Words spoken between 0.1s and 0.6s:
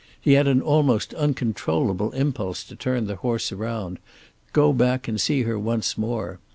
He had